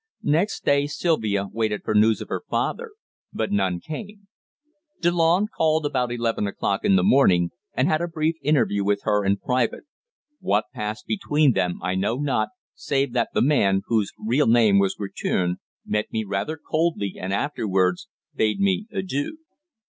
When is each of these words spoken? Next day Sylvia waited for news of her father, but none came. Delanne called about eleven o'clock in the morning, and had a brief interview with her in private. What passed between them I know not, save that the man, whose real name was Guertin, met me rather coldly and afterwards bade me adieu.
Next 0.23 0.65
day 0.65 0.87
Sylvia 0.87 1.45
waited 1.53 1.83
for 1.83 1.93
news 1.93 2.21
of 2.21 2.29
her 2.29 2.41
father, 2.49 2.93
but 3.31 3.51
none 3.51 3.79
came. 3.79 4.27
Delanne 4.99 5.45
called 5.55 5.85
about 5.85 6.11
eleven 6.11 6.47
o'clock 6.47 6.83
in 6.83 6.95
the 6.95 7.03
morning, 7.03 7.51
and 7.75 7.87
had 7.87 8.01
a 8.01 8.07
brief 8.07 8.33
interview 8.41 8.83
with 8.83 9.01
her 9.03 9.23
in 9.23 9.37
private. 9.37 9.83
What 10.39 10.65
passed 10.73 11.05
between 11.05 11.51
them 11.53 11.79
I 11.83 11.93
know 11.93 12.15
not, 12.15 12.49
save 12.73 13.13
that 13.13 13.29
the 13.35 13.43
man, 13.43 13.83
whose 13.85 14.11
real 14.17 14.47
name 14.47 14.79
was 14.79 14.95
Guertin, 14.95 15.57
met 15.85 16.11
me 16.11 16.23
rather 16.23 16.57
coldly 16.57 17.17
and 17.19 17.31
afterwards 17.31 18.07
bade 18.33 18.59
me 18.59 18.87
adieu. 18.91 19.37